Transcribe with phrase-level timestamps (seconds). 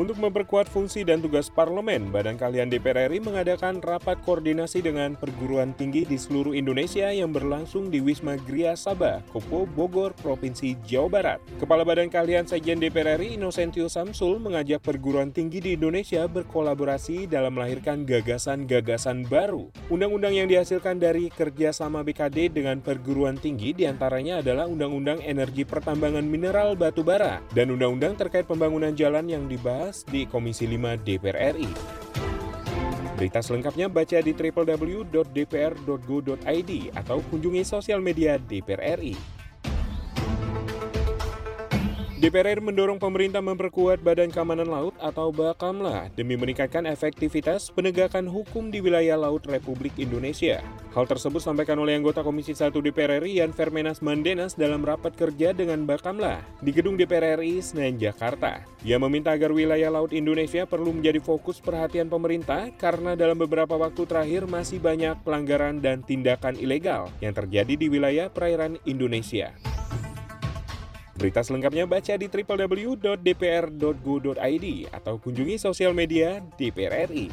[0.00, 5.76] Untuk memperkuat fungsi dan tugas parlemen, Badan Kalian DPR RI mengadakan rapat koordinasi dengan perguruan
[5.76, 11.38] tinggi di seluruh Indonesia yang berlangsung di Wisma Gria Sabah, Kopo, Bogor, Provinsi Jawa Barat.
[11.60, 17.60] Kepala Badan Kalian Sekjen DPR RI Inosentio Samsul mengajak perguruan tinggi di Indonesia berkolaborasi dalam
[17.60, 19.68] melahirkan gagasan-gagasan baru.
[19.92, 26.24] Undang-undang yang dihasilkan dari kerjasama BKD dengan perguruan tinggi di antaranya adalah Undang-Undang Energi Pertambangan
[26.24, 31.70] Mineral Batu Bara dan Undang-Undang terkait pembangunan jalan yang dibahas di Komisi 5 DPR RI.
[33.18, 35.12] Berita selengkapnya baca di www.dpr.go.id
[36.96, 39.39] atau kunjungi sosial media DPR RI.
[42.20, 48.68] DPR RI mendorong pemerintah memperkuat Badan Keamanan Laut atau Bakamla demi meningkatkan efektivitas penegakan hukum
[48.68, 50.60] di wilayah laut Republik Indonesia.
[50.92, 55.56] Hal tersebut sampaikan oleh anggota Komisi 1 DPR RI Yan Fermenas Mandenas dalam rapat kerja
[55.56, 58.68] dengan Bakamla di gedung DPR RI Senayan, Jakarta.
[58.84, 64.04] Ia meminta agar wilayah laut Indonesia perlu menjadi fokus perhatian pemerintah karena dalam beberapa waktu
[64.04, 69.56] terakhir masih banyak pelanggaran dan tindakan ilegal yang terjadi di wilayah perairan Indonesia.
[71.20, 72.96] Berita selengkapnya baca di www.dpr.go.id
[74.88, 77.28] atau kunjungi sosial media DPR RI.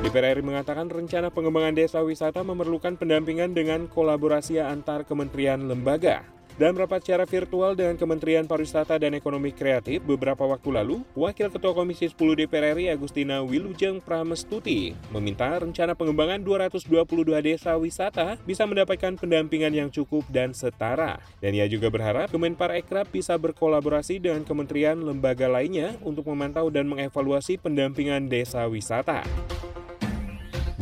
[0.00, 6.24] DPR RI mengatakan rencana pengembangan desa wisata memerlukan pendampingan dengan kolaborasi antar kementerian lembaga.
[6.60, 11.72] Dalam rapat secara virtual dengan Kementerian Pariwisata dan Ekonomi Kreatif beberapa waktu lalu, Wakil Ketua
[11.72, 19.16] Komisi 10 DPR RI Agustina Wilujeng Pramestuti meminta rencana pengembangan 222 desa wisata bisa mendapatkan
[19.16, 21.24] pendampingan yang cukup dan setara.
[21.40, 27.56] Dan ia juga berharap Kemenparekraf bisa berkolaborasi dengan kementerian lembaga lainnya untuk memantau dan mengevaluasi
[27.64, 29.24] pendampingan desa wisata.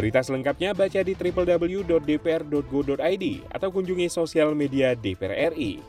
[0.01, 5.85] Berita selengkapnya baca di www.dpr.go.id atau kunjungi sosial media DPR RI.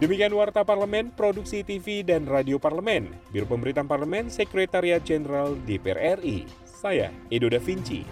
[0.00, 6.48] Demikian Warta Parlemen, Produksi TV dan Radio Parlemen, Biro Pemberitaan Parlemen, Sekretariat Jenderal DPR RI.
[6.64, 8.08] Saya, Edo Da Vinci.